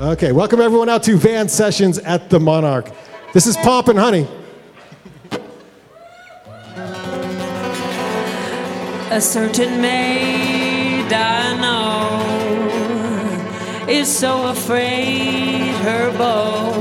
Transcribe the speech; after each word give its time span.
Okay, 0.00 0.32
welcome 0.32 0.60
everyone 0.60 0.88
out 0.88 1.04
to 1.04 1.16
Van 1.16 1.48
Sessions 1.48 1.98
at 1.98 2.28
the 2.28 2.40
Monarch. 2.40 2.90
This 3.32 3.46
is 3.46 3.56
Pompe 3.58 3.90
and 3.90 3.98
Honey. 3.98 4.26
A 9.12 9.20
certain 9.20 9.80
maid 9.80 11.12
I 11.12 11.56
know 11.60 12.20
is 13.88 14.08
so 14.08 14.48
afraid 14.48 15.76
her 15.82 16.10
beau 16.18 16.72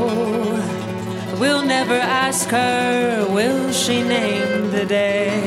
will 1.40 1.64
never 1.64 1.94
ask 1.94 2.50
her, 2.50 3.28
will 3.30 3.72
she 3.72 4.02
name 4.02 4.72
the 4.72 4.88
day? 4.88 5.40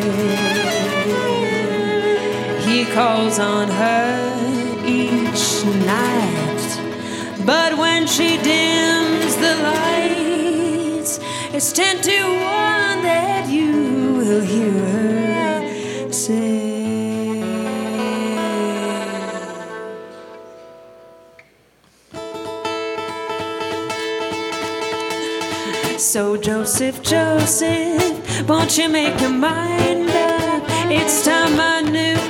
He 2.64 2.85
calls 2.93 3.41
on 3.41 3.69
her 3.69 4.85
each 4.87 5.64
night, 5.85 6.46
but 7.47 7.79
when 7.79 8.09
she 8.09 8.37
dims 8.39 9.37
the 9.37 9.55
lights, 9.62 11.20
it's 11.55 11.73
ten 11.73 12.03
to 12.03 12.20
one 12.20 13.03
that 13.03 13.48
you 13.48 14.15
will 14.15 14.41
hear 14.41 14.73
her 14.73 16.12
say. 16.12 16.65
So 25.97 26.37
Joseph, 26.37 27.01
Joseph, 27.03 28.48
won't 28.48 28.77
you 28.77 28.89
make 28.89 29.20
your 29.20 29.31
mind 29.31 30.11
up? 30.11 30.65
It's 30.91 31.25
time 31.25 31.61
I 31.61 31.83
knew 31.83 32.26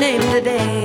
name 0.00 0.20
the 0.44 0.75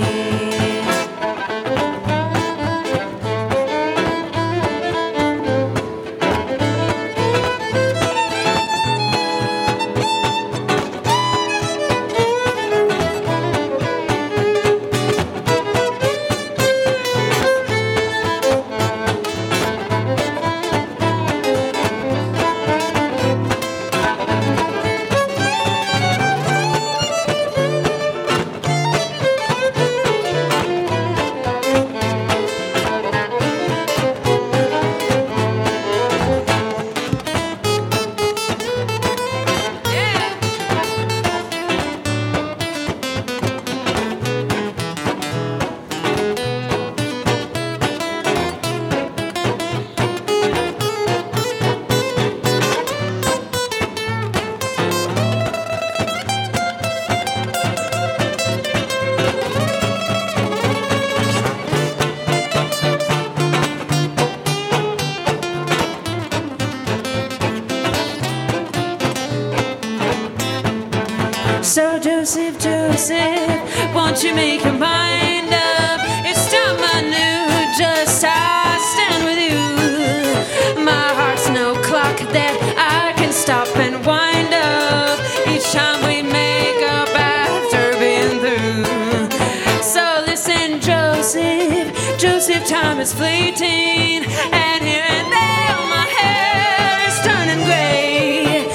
is 93.01 93.13
fleeting, 93.15 94.23
and 94.53 94.83
here 94.83 95.03
and 95.09 95.31
there 95.31 95.75
my 95.89 96.05
hair 96.17 97.07
is 97.09 97.17
turning 97.25 97.65
gray. 97.65 98.67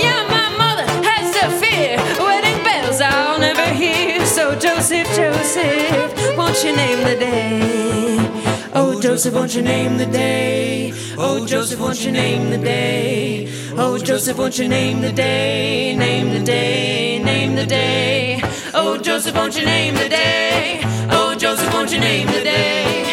Yeah, 0.00 0.22
my 0.28 0.48
mother 0.56 0.86
has 1.02 1.34
a 1.42 1.50
fear, 1.60 1.96
wedding 2.24 2.62
bells 2.62 3.00
I'll 3.00 3.40
never 3.40 3.66
hear. 3.74 4.24
So 4.26 4.54
Joseph, 4.54 5.08
Joseph, 5.16 6.36
won't 6.36 6.62
you 6.62 6.76
name 6.76 7.02
the 7.02 7.16
day? 7.18 8.16
Oh, 8.74 9.00
Joseph, 9.00 9.34
won't 9.34 9.56
you 9.56 9.62
name 9.62 9.96
the 9.98 10.06
day? 10.06 10.92
Oh, 11.18 11.44
Joseph, 11.44 11.80
won't 11.80 12.04
you 12.04 12.12
name 12.12 12.50
the 12.50 12.58
day? 12.58 13.48
Oh, 13.76 13.98
Joseph, 13.98 14.38
won't 14.38 14.56
you 14.56 14.68
name 14.68 15.00
the 15.00 15.12
day? 15.12 15.96
Name 15.96 16.32
the 16.32 16.44
day, 16.44 17.20
name 17.24 17.56
the 17.56 17.66
day. 17.66 18.40
Oh, 18.72 18.98
Joseph, 18.98 19.34
won't 19.34 19.58
you 19.58 19.64
name 19.64 19.94
the 19.94 20.08
day? 20.08 20.80
Oh, 21.10 21.34
Joseph, 21.36 21.72
won't 21.74 21.90
you 21.92 21.98
name 21.98 22.28
the 22.28 22.44
day? 22.44 23.03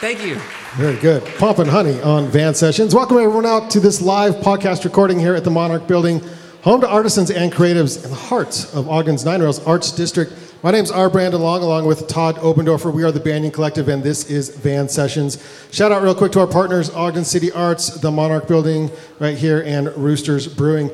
Thank 0.00 0.22
you. 0.22 0.34
Very 0.74 0.98
good. 0.98 1.24
Pompe 1.38 1.58
and 1.58 1.70
Honey 1.70 1.98
on 2.02 2.28
Van 2.28 2.54
Sessions. 2.54 2.94
Welcome 2.94 3.16
everyone 3.16 3.46
out 3.46 3.70
to 3.70 3.80
this 3.80 4.02
live 4.02 4.34
podcast 4.36 4.84
recording 4.84 5.18
here 5.18 5.34
at 5.34 5.42
the 5.42 5.50
Monarch 5.50 5.86
Building, 5.86 6.20
home 6.60 6.82
to 6.82 6.88
artisans 6.88 7.30
and 7.30 7.50
creatives 7.50 8.04
in 8.04 8.10
the 8.10 8.16
heart 8.16 8.66
of 8.74 8.90
Ogden's 8.90 9.24
Nine 9.24 9.40
Rails 9.40 9.64
Arts 9.66 9.90
District. 9.92 10.34
My 10.62 10.70
name's 10.70 10.90
R. 10.90 11.08
Brandon 11.08 11.40
Long, 11.40 11.62
along 11.62 11.86
with 11.86 12.06
Todd 12.08 12.36
Oberndorfer. 12.36 12.92
We 12.92 13.04
are 13.04 13.10
the 13.10 13.20
Banyan 13.20 13.50
Collective, 13.50 13.88
and 13.88 14.02
this 14.02 14.30
is 14.30 14.50
Van 14.50 14.86
Sessions. 14.86 15.42
Shout 15.70 15.92
out 15.92 16.02
real 16.02 16.14
quick 16.14 16.32
to 16.32 16.40
our 16.40 16.46
partners, 16.46 16.90
Ogden 16.90 17.24
City 17.24 17.50
Arts, 17.52 17.88
the 17.88 18.10
Monarch 18.10 18.46
Building 18.46 18.90
right 19.18 19.38
here, 19.38 19.62
and 19.62 19.88
Roosters 19.96 20.46
Brewing. 20.46 20.90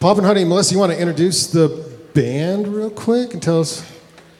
Pompe 0.00 0.18
and 0.18 0.26
Honey, 0.26 0.44
Melissa, 0.44 0.74
you 0.74 0.80
want 0.80 0.92
to 0.92 1.00
introduce 1.00 1.46
the 1.46 1.90
band 2.12 2.68
real 2.68 2.90
quick 2.90 3.32
and 3.32 3.42
tell 3.42 3.60
us 3.60 3.90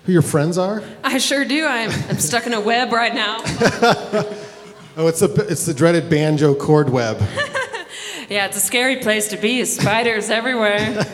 who 0.05 0.13
your 0.13 0.23
friends 0.23 0.59
are? 0.59 0.83
I 1.05 1.19
sure 1.19 1.45
do. 1.45 1.67
I'm, 1.67 1.91
I'm 2.09 2.19
stuck 2.19 2.47
in 2.47 2.53
a 2.55 2.61
web 2.61 2.93
right 2.93 3.15
now. 3.15 3.43
Oh, 4.97 5.09
it's 5.09 5.19
the, 5.19 5.47
it's 5.51 5.67
the 5.67 5.75
dreaded 5.75 6.09
banjo 6.09 6.55
chord 6.55 6.89
web. 6.89 7.21
Yeah, 8.29 8.47
it's 8.47 8.57
a 8.57 8.61
scary 8.61 8.97
place 8.97 9.29
to 9.29 9.37
be. 9.37 9.65
Spiders 9.67 10.31
everywhere. 10.31 11.05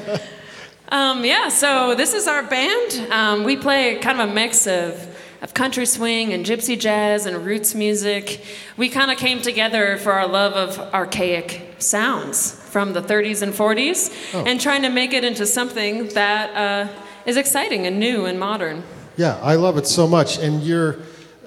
Um, 0.91 1.25
yeah, 1.25 1.49
so 1.49 1.95
this 1.97 2.15
is 2.15 2.29
our 2.29 2.43
band. 2.45 3.11
Um, 3.11 3.43
we 3.43 3.57
play 3.57 3.99
kind 3.99 4.21
of 4.21 4.31
a 4.31 4.33
mix 4.33 4.69
of, 4.69 5.09
of 5.43 5.53
country 5.53 5.87
swing 5.87 6.33
and 6.33 6.47
gypsy 6.47 6.79
jazz 6.79 7.27
and 7.27 7.45
roots 7.45 7.75
music. 7.75 8.45
We 8.77 8.89
kind 8.89 9.11
of 9.11 9.19
came 9.19 9.43
together 9.43 9.97
for 9.97 10.13
our 10.13 10.29
love 10.29 10.53
of 10.53 10.79
archaic 10.95 11.75
sounds 11.79 12.53
from 12.71 12.93
the 12.93 13.03
30s 13.03 13.43
and 13.43 13.53
40s 13.53 14.47
and 14.47 14.61
trying 14.61 14.83
to 14.83 14.89
make 14.89 15.13
it 15.13 15.25
into 15.25 15.47
something 15.47 16.09
that 16.11 16.55
uh, 16.55 16.93
is 17.27 17.37
exciting 17.37 17.87
and 17.87 17.99
new 17.99 18.27
and 18.27 18.39
modern. 18.39 18.83
Yeah, 19.17 19.39
I 19.43 19.57
love 19.57 19.77
it 19.77 19.87
so 19.87 20.07
much. 20.07 20.39
And 20.39 20.63
you're, 20.63 20.97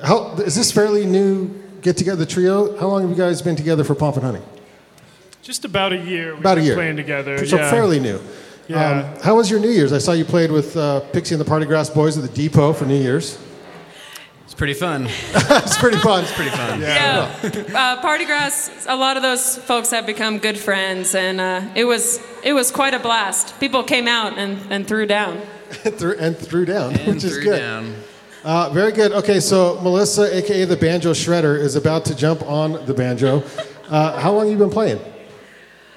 how, 0.04 0.34
is 0.36 0.56
this 0.56 0.72
fairly 0.72 1.06
new 1.06 1.50
get 1.82 1.98
together 1.98 2.26
trio? 2.26 2.78
How 2.78 2.88
long 2.88 3.02
have 3.02 3.10
you 3.10 3.16
guys 3.16 3.42
been 3.42 3.56
together 3.56 3.84
for 3.84 3.96
Pompe 3.96 4.18
and 4.18 4.26
Honey? 4.26 4.42
Just 5.42 5.66
about 5.66 5.92
a 5.92 5.98
year. 5.98 6.32
We've 6.32 6.40
About 6.40 6.54
a 6.54 6.56
been 6.58 6.66
year. 6.66 6.76
Playing 6.76 6.96
together. 6.96 7.46
So 7.46 7.58
yeah. 7.58 7.70
fairly 7.70 8.00
new. 8.00 8.20
Yeah. 8.68 9.14
Um, 9.14 9.22
how 9.22 9.36
was 9.36 9.52
your 9.52 9.60
New 9.60 9.70
Year's? 9.70 9.92
I 9.92 9.98
saw 9.98 10.14
you 10.14 10.24
played 10.24 10.52
with 10.52 10.78
uh, 10.78 11.02
Pixie 11.12 11.36
and 11.36 11.42
the 11.42 11.46
Party 11.46 11.66
Grass 11.66 11.90
Boys 11.90 12.18
at 12.18 12.24
the 12.24 12.34
Depot 12.34 12.72
for 12.72 12.86
New 12.86 12.96
Year's. 13.02 13.38
It's 14.46 14.54
pretty 14.54 14.74
fun. 14.74 15.08
it's 15.34 15.78
pretty 15.78 15.98
fun. 15.98 16.24
It's 16.24 16.34
pretty 16.34 16.52
fun. 16.52 16.80
Yeah. 16.80 17.30
uh, 17.76 18.02
Party 18.02 18.24
Grass. 18.24 18.86
A 18.88 18.96
lot 18.96 19.18
of 19.18 19.24
those 19.24 19.58
folks 19.58 19.90
have 19.92 20.06
become 20.06 20.38
good 20.38 20.58
friends, 20.58 21.14
and 21.16 21.42
uh, 21.42 21.62
it 21.76 21.86
was 21.86 22.22
it 22.44 22.54
was 22.54 22.72
quite 22.72 22.94
a 22.94 23.00
blast. 23.00 23.60
People 23.60 23.84
came 23.84 24.08
out 24.08 24.38
and, 24.38 24.72
and 24.72 24.88
threw 24.88 25.06
down. 25.06 25.42
Threw- 25.98 26.18
and 26.20 26.38
threw 26.38 26.66
down, 26.66 26.96
And 26.96 27.16
which 27.16 27.24
is 27.24 27.38
good. 27.38 27.58
down. 27.60 27.96
Uh, 28.44 28.70
very 28.72 28.92
good. 28.92 29.12
Okay, 29.14 29.40
so 29.40 29.80
Melissa, 29.82 30.36
aka 30.38 30.66
the 30.66 30.76
Banjo 30.76 31.12
Shredder, 31.14 31.58
is 31.58 31.76
about 31.76 32.04
to 32.06 32.16
jump 32.16 32.42
on 32.44 32.86
the 32.86 32.94
banjo. 32.94 33.42
Uh, 33.90 34.20
how 34.20 34.32
long 34.34 34.44
have 34.48 34.52
you 34.52 34.58
been 34.58 34.70
playing? 34.70 35.00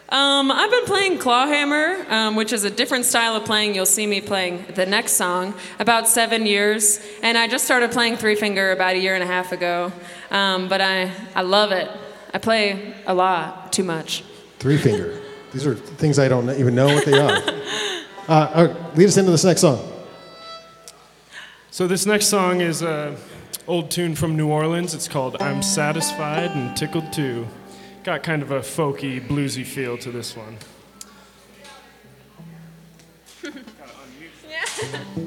Um, 0.08 0.52
I've 0.52 0.70
been 0.70 0.84
playing 0.84 1.19
Clawhammer, 1.19 2.06
um, 2.08 2.37
which 2.37 2.52
is 2.52 2.62
a 2.62 2.70
different 2.70 3.05
style 3.05 3.34
of 3.34 3.44
playing. 3.44 3.75
You'll 3.75 3.84
see 3.87 4.06
me 4.06 4.20
playing 4.20 4.64
the 4.76 4.87
next 4.87 5.12
song 5.14 5.55
about 5.81 6.06
seven 6.06 6.46
years, 6.46 7.00
and 7.25 7.37
I 7.37 7.49
just 7.49 7.64
started 7.64 7.90
playing 7.90 8.17
Three 8.17 8.37
Finger 8.37 8.70
about 8.70 8.94
a 8.94 8.99
year 8.99 9.14
and 9.14 9.25
a 9.25 9.26
half 9.26 9.50
ago. 9.50 9.90
Um, 10.31 10.69
but 10.69 10.81
I 10.81 11.11
I 11.34 11.43
love 11.43 11.73
it. 11.73 11.90
I 12.32 12.38
play 12.38 12.94
a 13.06 13.14
lot, 13.14 13.73
too 13.73 13.82
much. 13.82 14.23
Three 14.61 14.76
finger. 14.76 15.20
These 15.52 15.67
are 15.67 15.75
things 15.75 16.19
I 16.20 16.28
don't 16.28 16.49
even 16.50 16.75
know 16.76 16.87
what 16.87 17.05
they 17.05 17.19
are. 17.19 17.40
Uh, 18.28 18.32
uh, 18.32 18.75
lead 18.96 19.06
us 19.06 19.17
into 19.17 19.31
this 19.31 19.44
next 19.44 19.61
song. 19.61 19.78
So 21.70 21.87
this 21.87 22.06
next 22.06 22.26
song 22.26 22.61
is 22.61 22.82
a 22.82 23.17
old 23.69 23.88
tune 23.90 24.17
from 24.17 24.37
New 24.37 24.49
Orleans. 24.49 24.94
It's 24.94 25.06
called 25.06 25.37
"I'm 25.40 25.62
Satisfied 25.62 26.50
and 26.50 26.76
Tickled 26.76 27.12
Too." 27.12 27.46
Got 28.02 28.25
kind 28.25 28.43
of 28.43 28.50
a 28.50 28.61
folky, 28.61 29.25
bluesy 29.25 29.64
feel 29.64 29.96
to 29.99 30.11
this 30.11 30.37
one. 30.37 30.58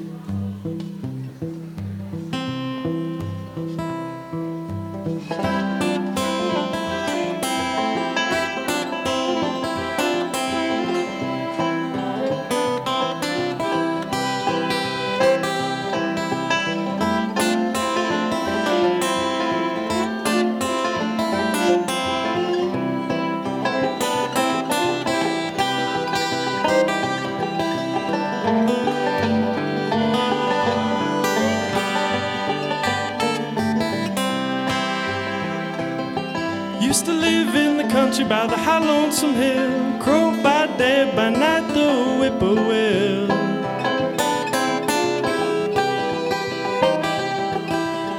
country 38.00 38.24
by 38.24 38.46
the 38.46 38.56
high 38.56 38.78
lonesome 38.78 39.34
hill, 39.34 39.98
crow 40.00 40.30
by 40.42 40.66
day, 40.78 41.12
by 41.14 41.28
night 41.28 41.66
the 41.74 41.88
whippoorwill. 42.18 43.28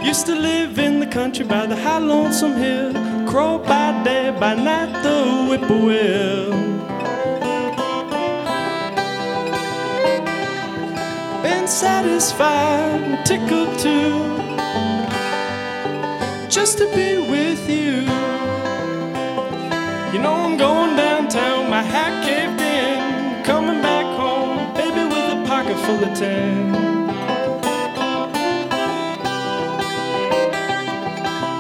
Used 0.06 0.28
to 0.28 0.36
live 0.36 0.78
in 0.78 1.00
the 1.00 1.08
country 1.08 1.44
by 1.44 1.66
the 1.66 1.76
high 1.76 1.98
lonesome 1.98 2.56
hill, 2.58 2.94
crow 3.28 3.58
by 3.58 4.04
day, 4.04 4.30
by 4.40 4.54
night 4.54 4.92
the 5.02 5.18
whippoorwill. 5.50 6.52
Been 11.42 11.68
satisfied 11.68 13.02
and 13.10 13.26
tickled 13.26 13.80
too 13.80 14.12
just 16.50 16.78
to 16.78 16.86
be 16.96 17.18
with 17.18 17.68
you. 17.68 18.01
Know 20.22 20.36
I'm 20.36 20.56
going 20.56 20.96
downtown, 20.96 21.70
my 21.70 21.82
hat 21.82 22.24
caved 22.24 22.62
in, 22.62 23.44
coming 23.44 23.82
back 23.82 24.06
home, 24.20 24.72
baby 24.76 25.04
with 25.12 25.38
a 25.38 25.44
pocket 25.48 25.78
full 25.86 26.04
of 26.04 26.14
tin. 26.16 26.74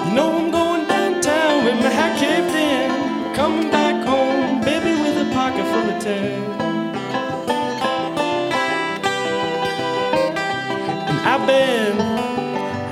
You 0.05 0.13
know 0.15 0.29
I'm 0.37 0.51
going 0.51 0.87
downtown 0.87 1.65
with 1.65 1.75
my 1.83 1.89
hat 1.89 2.19
caved 2.19 2.55
in, 2.55 3.33
coming 3.33 3.71
back 3.71 4.05
home, 4.05 4.61
baby 4.61 4.93
with 5.01 5.17
a 5.25 5.33
pocket 5.33 5.65
full 5.71 5.89
of. 5.89 6.01
And 11.09 11.19
I've 11.31 11.47
been, 11.47 11.99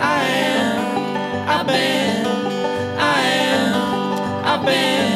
I 0.01 0.23
am, 0.55 0.79
I've 1.47 1.67
been, 1.67 2.25
I 2.97 3.21
am, 3.51 4.45
I've 4.45 4.65
been. 4.65 5.08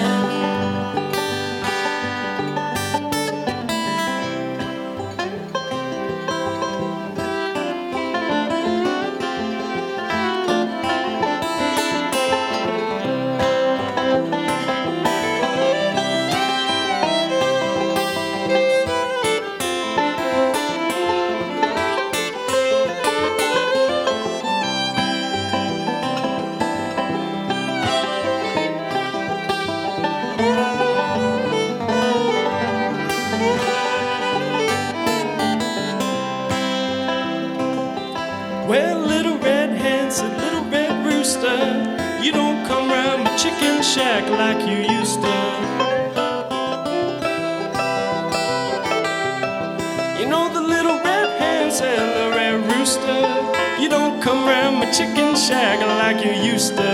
You 53.81 53.89
don't 53.89 54.21
come 54.21 54.45
round 54.45 54.77
my 54.77 54.89
chicken 54.91 55.35
shack 55.35 55.79
like 56.01 56.23
you 56.25 56.31
used 56.31 56.75
to. 56.77 56.93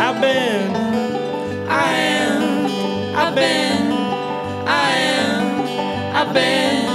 I've 0.00 0.20
been, 0.20 0.74
I 1.68 1.92
am, 2.20 3.16
I've 3.16 3.34
been, 3.34 3.92
I 4.66 4.90
am, 5.18 5.46
I've 6.16 6.34
been. 6.34 6.86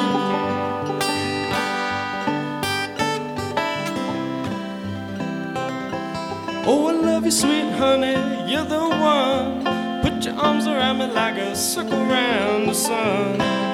Oh, 6.65 6.87
I 6.87 6.93
love 6.93 7.25
you, 7.25 7.31
sweet 7.31 7.71
honey, 7.73 8.15
you're 8.51 8.65
the 8.65 8.79
one. 8.79 9.63
Put 10.01 10.25
your 10.25 10.35
arms 10.35 10.65
around 10.67 10.97
me 10.99 11.07
like 11.07 11.37
a 11.37 11.55
circle 11.55 11.99
around 12.09 12.67
the 12.67 12.73
sun. 12.73 13.72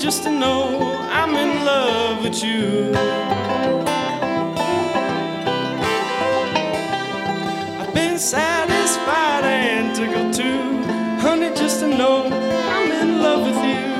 Just 0.00 0.22
to 0.22 0.30
know 0.30 0.78
I'm 1.10 1.34
in 1.34 1.62
love 1.62 2.22
with 2.22 2.42
you. 2.42 2.90
I've 7.78 7.92
been 7.92 8.18
satisfied 8.18 9.44
and 9.44 9.94
tickled 9.94 10.32
too. 10.32 10.82
Honey, 11.20 11.54
just 11.54 11.80
to 11.80 11.86
know 11.86 12.24
I'm 12.24 12.90
in 12.90 13.20
love 13.20 13.44
with 13.44 13.62
you. 13.62 13.90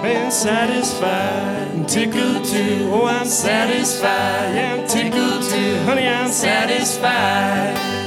Been 0.00 0.30
satisfied 0.30 1.68
and 1.74 1.86
tickled 1.86 2.46
too. 2.46 2.88
Oh, 2.94 3.04
I'm 3.04 3.26
satisfied. 3.26 4.56
I'm 4.56 4.88
tickled 4.88 5.42
too. 5.42 5.76
Honey, 5.84 6.08
I'm 6.08 6.30
satisfied. 6.30 8.05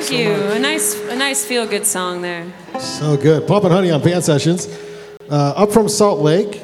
Thank 0.00 0.12
you, 0.12 0.34
thank 0.34 0.48
you. 0.48 0.56
A 0.56 0.58
nice, 0.58 0.94
a 0.94 1.14
nice 1.14 1.44
feel-good 1.44 1.86
song 1.86 2.22
there. 2.22 2.50
So 2.78 3.18
good. 3.18 3.46
Pop 3.46 3.64
and 3.64 3.72
Honey 3.72 3.90
on 3.90 4.00
Van 4.00 4.22
Sessions. 4.22 4.66
Uh, 5.28 5.52
up 5.54 5.72
from 5.72 5.90
Salt 5.90 6.20
Lake. 6.20 6.62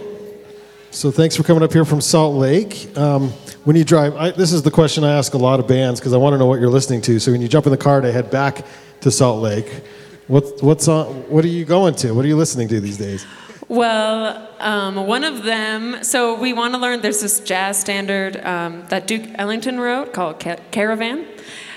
So 0.91 1.11
thanks 1.11 1.37
for 1.37 1.43
coming 1.43 1.63
up 1.63 1.71
here 1.71 1.85
from 1.85 2.01
Salt 2.01 2.35
Lake. 2.37 2.97
Um, 2.97 3.29
when 3.65 3.77
you 3.77 3.85
drive, 3.85 4.17
I, 4.17 4.31
this 4.31 4.55
is 4.55 4.63
the 4.63 4.71
question 4.71 5.05
I 5.05 5.13
ask 5.19 5.35
a 5.35 5.39
lot 5.39 5.61
of 5.61 5.69
bands 5.69 6.01
because 6.01 6.15
I 6.15 6.17
want 6.17 6.33
to 6.33 6.39
know 6.39 6.47
what 6.47 6.61
you're 6.61 6.71
listening 6.71 7.03
to. 7.03 7.19
So 7.19 7.31
when 7.31 7.43
you 7.43 7.49
jump 7.49 7.67
in 7.67 7.73
the 7.73 7.77
car 7.77 8.01
to 8.01 8.11
head 8.11 8.31
back 8.31 8.65
to 9.03 9.11
Salt 9.11 9.43
Lake, 9.43 9.83
what, 10.29 10.63
what's 10.63 10.89
on, 10.89 11.07
what 11.29 11.45
are 11.45 11.49
you 11.49 11.67
going 11.67 11.95
to? 11.97 12.13
What 12.13 12.25
are 12.25 12.29
you 12.29 12.37
listening 12.37 12.69
to 12.69 12.81
these 12.81 12.97
days? 12.97 13.27
Well, 13.69 14.49
um, 14.61 15.07
one 15.07 15.25
of 15.25 15.43
them. 15.43 16.03
So 16.05 16.41
we 16.41 16.55
want 16.55 16.73
to 16.73 16.79
learn. 16.79 17.03
There's 17.03 17.21
this 17.21 17.41
jazz 17.41 17.79
standard 17.79 18.43
um, 18.47 18.87
that 18.89 19.07
Duke 19.07 19.27
Ellington 19.35 19.79
wrote 19.79 20.15
called 20.15 20.41
Ca- 20.41 20.61
Caravan. 20.71 21.27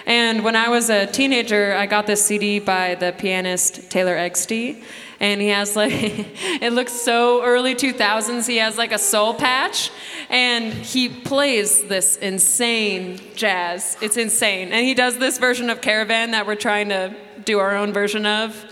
And 0.09 0.43
when 0.43 0.55
I 0.55 0.69
was 0.69 0.89
a 0.89 1.05
teenager, 1.05 1.75
I 1.75 1.85
got 1.85 2.07
this 2.07 2.25
CD 2.25 2.57
by 2.57 2.95
the 2.95 3.13
pianist 3.15 3.91
Taylor 3.91 4.17
Eigsti. 4.17 4.81
And 5.19 5.39
he 5.39 5.49
has 5.49 5.75
like, 5.75 5.91
it 5.93 6.73
looks 6.73 6.93
so 6.93 7.43
early 7.43 7.75
2000s. 7.75 8.47
He 8.47 8.57
has 8.57 8.75
like 8.75 8.91
a 8.91 8.97
soul 8.97 9.35
patch. 9.35 9.91
And 10.31 10.73
he 10.73 11.09
plays 11.09 11.83
this 11.83 12.15
insane 12.17 13.21
jazz. 13.35 13.97
It's 14.01 14.17
insane. 14.17 14.71
And 14.73 14.83
he 14.83 14.95
does 14.95 15.19
this 15.19 15.37
version 15.37 15.69
of 15.69 15.79
Caravan 15.79 16.31
that 16.31 16.47
we're 16.47 16.55
trying 16.55 16.89
to 16.89 17.15
do 17.45 17.59
our 17.59 17.75
own 17.75 17.93
version 17.93 18.25
of. 18.25 18.65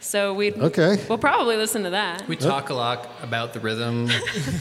So 0.00 0.34
we 0.34 0.52
Okay. 0.52 0.98
we'll 1.08 1.16
probably 1.16 1.56
listen 1.56 1.84
to 1.84 1.90
that. 1.90 2.26
We 2.26 2.34
talk 2.34 2.70
a 2.70 2.74
lot 2.74 3.08
about 3.22 3.52
the 3.52 3.60
rhythm 3.60 4.10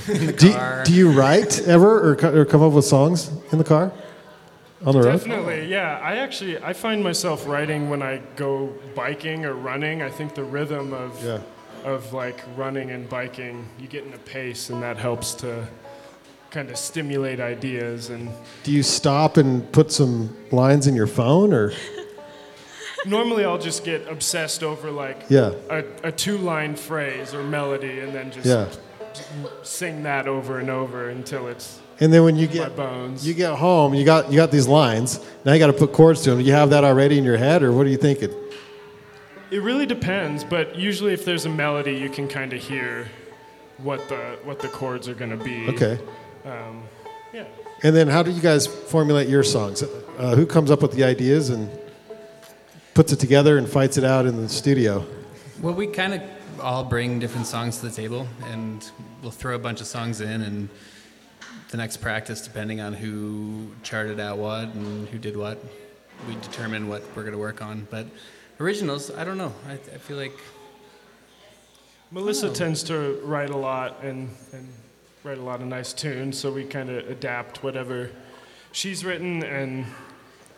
in 0.08 0.28
the 0.28 0.34
Do 0.38 0.48
you, 0.50 0.54
car. 0.54 0.84
do 0.84 0.94
you 0.94 1.12
write 1.12 1.68
ever 1.68 2.12
or, 2.14 2.42
or 2.42 2.46
come 2.46 2.62
up 2.62 2.74
with 2.74 2.86
songs 2.86 3.32
in 3.52 3.58
the 3.58 3.64
car? 3.64 3.92
On 4.86 4.94
the 4.94 5.02
road? 5.02 5.12
Definitely, 5.12 5.66
yeah. 5.68 6.00
I 6.02 6.18
actually 6.18 6.58
I 6.62 6.74
find 6.74 7.04
myself 7.04 7.46
writing 7.48 7.90
when 7.90 8.02
I 8.02 8.22
go 8.36 8.74
biking 8.96 9.46
or 9.46 9.54
running. 9.54 10.02
I 10.02 10.10
think 10.10 10.34
the 10.36 10.44
rhythm 10.44 10.92
of 10.94 11.24
Yeah. 11.24 11.40
of 11.84 12.14
like 12.14 12.40
running 12.58 12.90
and 12.92 13.08
biking, 13.10 13.68
you 13.80 13.88
get 13.88 14.04
in 14.06 14.14
a 14.14 14.18
pace, 14.18 14.70
and 14.72 14.82
that 14.82 14.98
helps 14.98 15.34
to 15.36 15.68
kind 16.50 16.70
of 16.70 16.78
stimulate 16.78 17.40
ideas. 17.40 18.10
And 18.10 18.30
Do 18.64 18.72
you 18.72 18.84
stop 18.84 19.38
and 19.38 19.72
put 19.72 19.92
some 19.92 20.36
lines 20.52 20.88
in 20.88 20.96
your 20.96 21.08
phone 21.08 21.54
or? 21.54 21.74
normally, 23.06 23.46
I'll 23.46 23.58
just 23.58 23.84
get 23.84 24.08
obsessed 24.08 24.64
over 24.64 24.92
like 24.92 25.24
Yeah. 25.30 25.52
a, 25.70 25.84
a 26.04 26.12
two-line 26.12 26.76
phrase 26.76 27.34
or 27.34 27.44
melody, 27.44 28.00
and 28.00 28.14
then 28.14 28.32
just 28.32 28.46
Yeah. 28.46 28.66
sing 29.64 30.04
that 30.04 30.28
over 30.28 30.60
and 30.60 30.70
over 30.70 31.10
until 31.10 31.48
it's 31.48 31.80
And 32.02 32.12
then 32.12 32.24
when 32.24 32.36
you 32.36 32.48
my 32.48 32.54
get 32.54 32.76
bones. 32.76 33.26
you 33.26 33.36
get 33.36 33.56
home, 33.56 33.94
you 33.94 34.04
got 34.04 34.32
you 34.32 34.36
got 34.36 34.52
these 34.52 34.68
lines. 34.68 35.20
Now 35.46 35.54
you 35.54 35.60
got 35.60 35.68
to 35.68 35.74
put 35.74 35.94
chords 35.94 36.24
to 36.24 36.32
them. 36.32 36.40
Do 36.40 36.46
you 36.46 36.52
have 36.54 36.72
that 36.72 36.84
already 36.84 37.20
in 37.20 37.24
your 37.24 37.38
head, 37.38 37.62
or 37.62 37.72
what 37.72 37.86
are 37.86 37.90
you 37.90 37.98
thinking? 37.98 38.34
It 39.52 39.62
really 39.62 39.86
depends, 39.86 40.44
but 40.44 40.76
usually 40.76 41.14
if 41.14 41.26
there's 41.26 41.46
a 41.46 41.50
melody, 41.50 41.96
you 41.96 42.10
can 42.10 42.28
kind 42.28 42.54
of 42.54 42.62
hear 42.62 43.08
what 43.78 44.10
the 44.10 44.40
what 44.44 44.60
the 44.60 44.68
chords 44.68 45.08
are 45.08 45.14
going 45.14 45.30
to 45.30 45.44
be. 45.44 45.68
Okay. 45.70 46.00
Um, 46.44 46.84
yeah. 47.34 47.46
And 47.84 47.96
then 47.96 48.08
how 48.08 48.24
do 48.24 48.32
you 48.32 48.42
guys 48.42 48.66
formulate 48.66 49.30
your 49.30 49.44
songs? 49.44 49.84
Uh, 50.18 50.36
who 50.36 50.46
comes 50.46 50.72
up 50.72 50.82
with 50.82 50.94
the 50.94 51.04
ideas 51.04 51.50
and 51.50 51.70
puts 52.96 53.14
it 53.14 53.20
together 53.20 53.58
and 53.58 53.70
fights 53.70 53.98
it 53.98 54.04
out 54.04 54.26
in 54.26 54.38
the 54.38 54.50
studio? 54.50 55.06
Well, 55.62 55.76
we 55.76 55.86
kind 55.86 56.16
of 56.16 56.22
all 56.60 56.84
bring 56.84 57.20
different 57.20 57.46
songs 57.46 57.78
to 57.80 57.88
the 57.88 57.92
table, 57.92 58.28
and 58.46 58.90
we'll 59.22 59.32
throw 59.32 59.56
a 59.56 59.60
bunch 59.60 59.82
of 59.82 59.88
songs 59.88 60.22
in, 60.22 60.42
and 60.42 60.70
the 61.72 61.78
next 61.78 61.98
practice, 61.98 62.42
depending 62.42 62.82
on 62.82 62.94
who 62.94 63.72
charted 63.82 64.20
out 64.20 64.38
what 64.38 64.68
and 64.76 65.08
who 65.08 65.18
did 65.18 65.38
what, 65.38 65.58
we 66.28 66.36
determine 66.36 66.90
what 66.90 67.02
we're 67.16 67.24
going 67.24 67.34
to 67.34 67.40
work 67.40 67.62
on. 67.62 67.88
But 67.90 68.08
originals, 68.60 69.10
I 69.10 69.24
don't 69.24 69.38
know. 69.38 69.54
I, 69.68 69.74
I 69.74 69.98
feel 69.98 70.18
like 70.18 70.38
Melissa 72.12 72.50
oh. 72.50 72.54
tends 72.54 72.84
to 72.84 73.22
write 73.24 73.50
a 73.50 73.58
lot 73.58 74.04
and, 74.04 74.30
and 74.52 74.68
write 75.24 75.38
a 75.38 75.42
lot 75.42 75.62
of 75.62 75.68
nice 75.68 75.94
tunes, 75.94 76.38
so 76.38 76.52
we 76.52 76.66
kind 76.66 76.90
of 76.90 77.10
adapt 77.10 77.64
whatever 77.64 78.12
she's 78.74 79.06
written. 79.06 79.42
And 79.42 79.86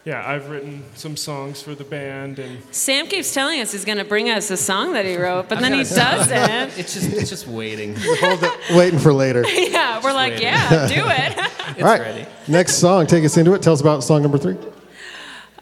yeah, 0.05 0.27
I've 0.27 0.49
written 0.49 0.83
some 0.95 1.15
songs 1.15 1.61
for 1.61 1.75
the 1.75 1.85
band, 1.85 2.37
and 2.37 2.61
Sam 2.71 3.07
keeps 3.07 3.33
telling 3.33 3.61
us 3.61 3.71
he's 3.71 3.85
going 3.85 3.99
to 3.99 4.03
bring 4.03 4.29
us 4.29 4.51
a 4.51 4.57
song 4.57 4.93
that 4.93 5.05
he 5.05 5.15
wrote, 5.15 5.47
but 5.47 5.59
then 5.59 5.71
he 5.71 5.83
doesn't. 5.83 6.31
it's 6.77 6.93
just 6.93 7.13
it's 7.13 7.29
just 7.29 7.47
waiting. 7.47 7.95
It, 8.25 8.75
waiting 8.75 8.99
for 8.99 9.13
later. 9.13 9.45
yeah, 9.47 10.01
we're 10.03 10.13
like, 10.13 10.33
waiting. 10.33 10.47
yeah, 10.47 10.87
do 10.87 11.05
it. 11.07 11.37
It's 11.69 11.81
All 11.81 11.87
right. 11.87 12.01
ready. 12.01 12.25
Next 12.47 12.75
song, 12.75 13.07
take 13.07 13.23
us 13.23 13.37
into 13.37 13.53
it. 13.53 13.61
Tell 13.61 13.73
us 13.73 13.81
about 13.81 14.03
song 14.03 14.21
number 14.21 14.37
three. 14.37 14.57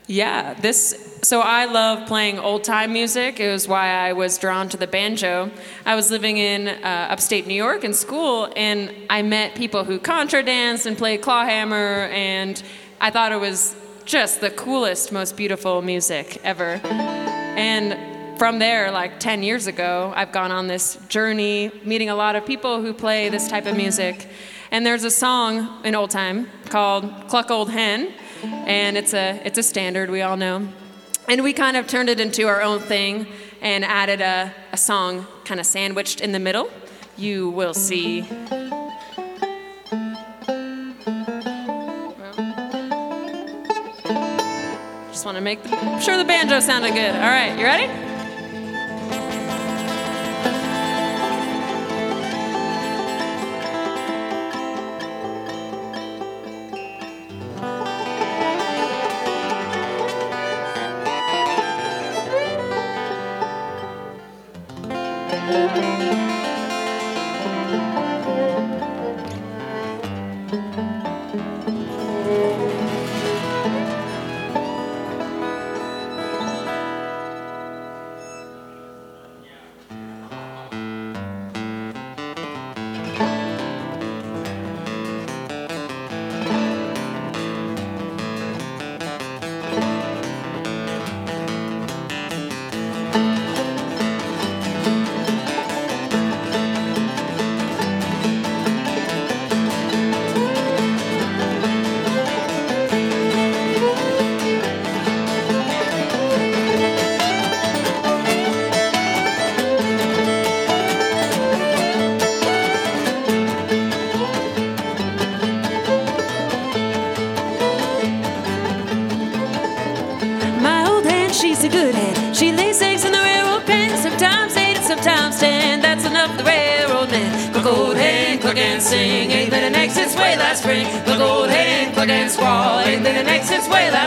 yeah, 0.07 0.55
this. 0.55 1.19
So 1.21 1.41
I 1.41 1.65
love 1.65 2.07
playing 2.07 2.39
old 2.39 2.63
time 2.63 2.93
music. 2.93 3.39
It 3.39 3.51
was 3.51 3.67
why 3.67 3.89
I 3.89 4.13
was 4.13 4.39
drawn 4.39 4.69
to 4.69 4.77
the 4.77 4.87
banjo. 4.87 5.51
I 5.85 5.93
was 5.95 6.09
living 6.09 6.37
in 6.37 6.67
uh, 6.67 7.07
upstate 7.11 7.45
New 7.45 7.53
York 7.53 7.83
in 7.83 7.93
school, 7.93 8.51
and 8.55 8.91
I 9.09 9.21
met 9.21 9.53
people 9.53 9.83
who 9.83 9.99
contra 9.99 10.41
danced 10.41 10.87
and 10.87 10.97
played 10.97 11.21
clawhammer, 11.21 12.09
and 12.11 12.61
I 12.99 13.11
thought 13.11 13.31
it 13.31 13.39
was 13.39 13.75
just 14.11 14.41
the 14.41 14.49
coolest, 14.49 15.13
most 15.13 15.37
beautiful 15.37 15.81
music 15.81 16.37
ever. 16.43 16.81
And 16.83 18.37
from 18.37 18.59
there, 18.59 18.91
like 18.91 19.21
10 19.21 19.41
years 19.41 19.67
ago, 19.67 20.11
I've 20.13 20.33
gone 20.33 20.51
on 20.51 20.67
this 20.67 20.97
journey 21.07 21.71
meeting 21.85 22.09
a 22.09 22.15
lot 22.15 22.35
of 22.35 22.45
people 22.45 22.81
who 22.81 22.93
play 22.93 23.29
this 23.29 23.47
type 23.47 23.65
of 23.65 23.77
music. 23.77 24.27
And 24.69 24.85
there's 24.85 25.05
a 25.05 25.09
song 25.09 25.79
in 25.85 25.95
old 25.95 26.09
time 26.09 26.49
called 26.65 27.09
Cluck 27.29 27.49
Old 27.51 27.71
Hen, 27.71 28.11
and 28.43 28.97
it's 28.97 29.13
a, 29.13 29.41
it's 29.45 29.57
a 29.57 29.63
standard 29.63 30.09
we 30.09 30.21
all 30.21 30.35
know. 30.35 30.67
And 31.29 31.41
we 31.41 31.53
kind 31.53 31.77
of 31.77 31.87
turned 31.87 32.09
it 32.09 32.19
into 32.19 32.49
our 32.49 32.61
own 32.61 32.81
thing 32.81 33.27
and 33.61 33.85
added 33.85 34.19
a, 34.19 34.53
a 34.73 34.77
song 34.77 35.25
kind 35.45 35.61
of 35.61 35.65
sandwiched 35.65 36.19
in 36.19 36.33
the 36.33 36.39
middle. 36.39 36.69
You 37.15 37.49
will 37.51 37.73
see. 37.73 38.27
Just 45.21 45.27
want 45.27 45.37
to 45.37 45.41
make 45.41 45.63
sure 46.01 46.17
the 46.17 46.25
banjo 46.25 46.59
sounded 46.61 46.95
good. 46.95 47.13
All 47.13 47.21
right, 47.21 47.55
you 47.55 47.63
ready? 47.63 48.10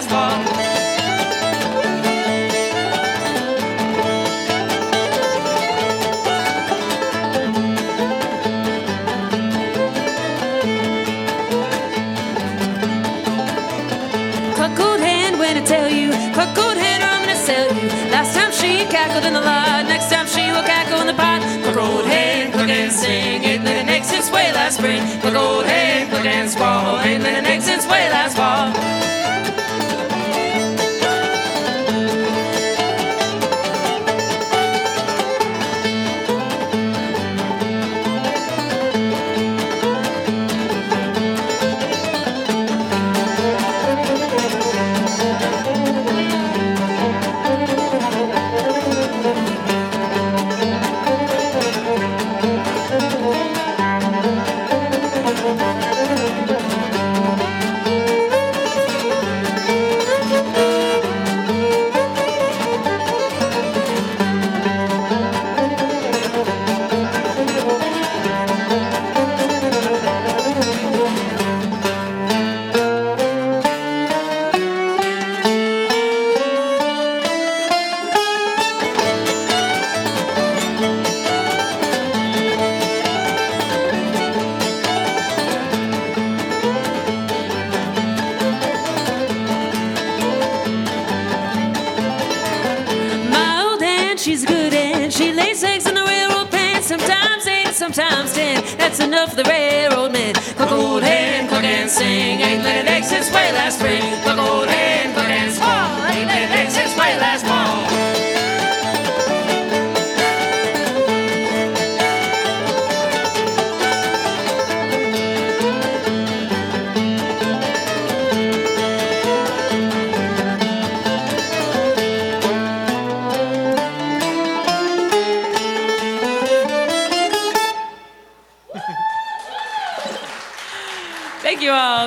Fall. 0.08 0.38
Cluck 14.54 14.78
old 14.78 15.00
hen 15.00 15.38
when 15.38 15.56
I 15.56 15.62
tell 15.64 15.88
you, 15.90 16.11
cluck 16.34 16.56
old 16.58 16.76
hen 16.76 17.02
or 17.02 17.06
I'm 17.06 17.23
gonna 17.23 17.37
sell 17.37 17.66
you. 17.75 17.88
Last 18.11 18.34
time 18.34 18.52
she 18.52 18.84
cackled 18.87 19.25
in 19.25 19.32
the 19.32 19.40
lot, 19.40 19.87
next 19.87 20.08
time 20.11 20.26
she 20.26 20.50
will 20.52 20.62
cackle 20.62 21.00
in 21.00 21.06
the 21.06 21.14
pot. 21.14 21.40
Cluck 21.64 21.76
old 21.76 22.06
hen, 22.06 22.52
cluck 22.52 22.68
and 22.68 22.92
sing. 22.92 23.42
Ain't 23.44 23.64
laid 23.64 23.80
an 23.82 23.88
egg 23.88 24.04
since 24.04 24.30
way 24.30 24.52
last 24.52 24.78
spring. 24.78 25.02
Cluck 25.20 25.34
old 25.34 25.66
hen, 25.66 25.83
and 26.26 26.50
squall. 26.50 26.99
Ain't 27.00 27.25
an 27.25 27.45
egg 27.45 27.62
since 27.62 27.87
way 27.87 28.09
last 28.11 28.37
fall. 28.37 29.43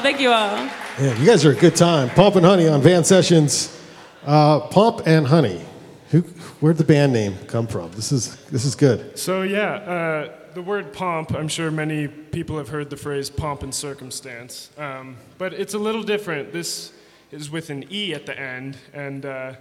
Thank 0.07 0.21
you 0.21 0.31
all. 0.31 0.55
Yeah, 1.01 1.19
you 1.19 1.25
guys 1.25 1.43
are 1.43 1.51
a 1.51 1.53
good 1.53 1.75
time. 1.75 2.09
Pump 2.11 2.37
and 2.37 2.45
Honey 2.45 2.65
on 2.65 2.81
Van 2.81 3.03
Sessions. 3.03 3.77
Uh, 4.25 4.61
Pump 4.61 5.01
and 5.05 5.27
Honey. 5.27 5.65
Who, 6.11 6.21
where'd 6.61 6.77
the 6.77 6.85
band 6.85 7.11
name 7.11 7.35
come 7.47 7.67
from? 7.67 7.91
This 7.91 8.13
is 8.13 8.37
this 8.45 8.63
is 8.63 8.73
good. 8.73 9.19
So 9.19 9.41
yeah, 9.41 9.73
uh, 9.73 10.31
the 10.53 10.61
word 10.61 10.93
pomp. 10.93 11.35
I'm 11.35 11.49
sure 11.49 11.69
many 11.71 12.07
people 12.07 12.57
have 12.57 12.69
heard 12.69 12.89
the 12.89 12.95
phrase 12.95 13.29
pomp 13.29 13.63
and 13.63 13.75
circumstance, 13.75 14.69
um, 14.77 15.17
but 15.37 15.53
it's 15.53 15.73
a 15.73 15.77
little 15.77 16.03
different. 16.03 16.53
This 16.53 16.93
is 17.33 17.51
with 17.51 17.69
an 17.69 17.83
e 17.91 18.13
at 18.13 18.25
the 18.25 18.39
end, 18.39 18.77
and 18.93 19.25
uh, 19.25 19.55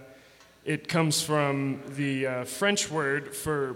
it 0.63 0.87
comes 0.87 1.21
from 1.21 1.81
the 1.89 2.25
uh, 2.25 2.43
French 2.45 2.89
word 2.89 3.35
for 3.35 3.75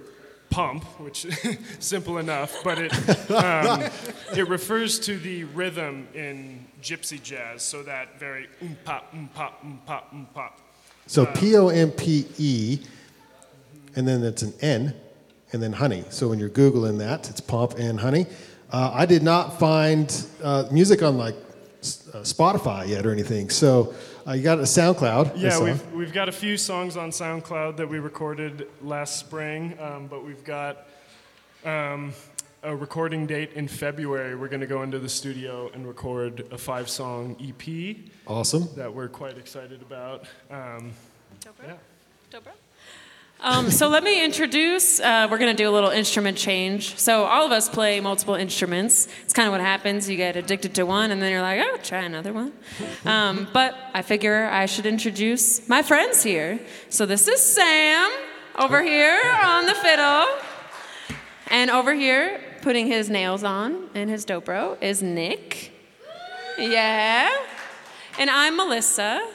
pump, 0.52 0.84
which 1.00 1.26
simple 1.80 2.20
enough, 2.20 2.56
but 2.64 2.78
it 2.78 3.32
um, 3.32 3.90
it 4.36 4.48
refers 4.48 5.00
to 5.00 5.18
the 5.18 5.46
rhythm 5.46 6.08
in 6.14 6.68
gypsy 6.84 7.22
jazz. 7.22 7.64
So 7.64 7.82
that 7.84 8.20
very 8.20 8.48
um 8.62 8.78
pop 8.86 9.10
um 9.14 9.30
pop 9.34 9.60
um 9.64 9.82
pop 9.88 10.10
um 10.12 10.28
pop. 10.34 10.60
So 11.08 11.26
P 11.26 11.58
O 11.58 11.70
M 11.70 11.92
P 11.92 12.28
E, 12.38 12.80
and 13.96 14.08
then 14.08 14.24
it's 14.24 14.44
an 14.44 14.54
N, 14.62 14.94
and 15.52 15.64
then 15.64 15.74
honey. 15.74 16.04
So 16.10 16.28
when 16.28 16.38
you're 16.38 16.50
googling 16.50 17.00
that, 17.00 17.30
it's 17.30 17.42
Pump 17.42 17.74
and 17.80 18.00
Honey. 18.00 18.28
Uh, 18.72 18.92
I 18.94 19.06
did 19.06 19.24
not 19.24 19.60
find 19.60 20.26
uh, 20.44 20.66
music 20.72 21.02
on 21.04 21.18
like 21.18 21.36
uh, 21.36 21.51
Spotify 21.82 22.88
yet 22.88 23.06
or 23.06 23.12
anything. 23.12 23.50
So 23.50 23.94
uh, 24.28 24.34
you 24.34 24.44
got 24.44 24.60
a 24.60 24.64
SoundCloud. 24.64 25.34
Yeah, 25.36 25.60
we've, 25.62 25.92
we've 25.94 26.14
got 26.14 26.30
a 26.30 26.32
few 26.32 26.58
songs 26.58 26.96
on 26.96 27.10
SoundCloud 27.10 27.78
that 27.78 27.90
we 27.90 28.00
recorded 28.00 28.68
last 28.82 29.18
spring, 29.18 29.78
um, 29.80 30.08
but 30.08 30.24
we've 30.24 30.44
got 30.44 30.88
um, 31.66 32.14
a 32.64 32.76
recording 32.76 33.26
date 33.26 33.54
in 33.54 33.68
February. 33.68 34.36
We're 34.36 34.48
going 34.48 34.62
to 34.62 34.68
go 34.68 34.84
into 34.84 35.00
the 35.00 35.10
studio 35.10 35.72
and 35.74 35.88
record 35.88 36.48
a 36.52 36.58
five 36.58 36.90
song 36.90 37.36
EP 37.42 37.98
awesome. 38.28 38.70
that 38.76 38.94
we're 38.94 39.10
quite 39.10 39.38
excited 39.38 39.82
about. 39.82 40.26
Um, 40.50 40.94
yeah. 41.64 41.74
Um, 43.44 43.72
so 43.72 43.88
let 43.88 44.04
me 44.04 44.24
introduce. 44.24 45.00
Uh, 45.00 45.28
we're 45.30 45.40
going 45.40 45.56
to 45.56 45.64
do 45.64 45.68
a 45.68 45.74
little 45.74 45.90
instrument 45.90 46.38
change. 46.38 46.96
So 47.00 47.24
all 47.24 47.44
of 47.44 47.52
us 47.52 47.68
play 47.68 48.00
multiple 48.00 48.36
instruments. 48.36 49.08
It's 49.24 49.34
kind 49.34 49.48
of 49.48 49.52
what 49.52 49.62
happens. 49.62 50.08
You 50.08 50.16
get 50.16 50.36
addicted 50.36 50.76
to 50.76 50.86
one, 50.86 51.10
and 51.10 51.20
then 51.20 51.32
you're 51.32 51.42
like, 51.42 51.60
oh, 51.60 51.78
try 51.78 52.02
another 52.04 52.34
one. 52.34 52.54
Um, 53.04 53.48
but 53.52 53.76
I 53.96 54.04
figure 54.04 54.46
I 54.46 54.68
should 54.68 54.86
introduce 54.86 55.68
my 55.68 55.82
friends 55.82 56.22
here. 56.22 56.60
So 56.90 57.08
this 57.08 57.28
is 57.28 57.42
Sam 57.42 58.12
over 58.60 58.84
here 58.84 59.20
on 59.44 59.66
the 59.66 59.74
fiddle, 59.74 60.28
and 61.48 61.72
over 61.72 61.96
here 61.96 62.40
putting 62.62 62.86
his 62.86 63.10
nails 63.10 63.44
on 63.44 63.90
and 63.96 64.08
his 64.08 64.24
dobro 64.24 64.78
is 64.84 65.02
Nick. 65.02 65.72
Yeah. 66.60 67.36
And 68.20 68.30
I'm 68.30 68.56
Melissa. 68.56 69.28